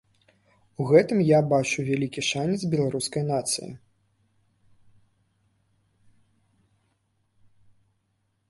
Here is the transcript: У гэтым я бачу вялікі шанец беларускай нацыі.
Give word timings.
У 0.83 0.85
гэтым 0.91 1.19
я 1.25 1.39
бачу 1.51 1.85
вялікі 1.89 2.21
шанец 2.29 2.61
беларускай 2.71 3.25
нацыі. 3.27 3.69